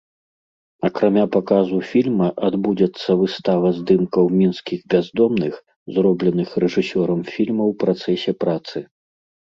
Акрамя 0.87 1.25
паказу 1.35 1.77
фільма 1.89 2.29
адбудзецца 2.47 3.09
выстава 3.19 3.69
здымкаў 3.79 4.25
мінскіх 4.39 4.79
бяздомных, 4.95 5.53
зробленых 5.99 6.49
рэжысёрам 6.65 7.21
фільма 7.35 7.63
ў 7.71 7.73
працэсе 7.85 8.31
працы. 8.47 8.77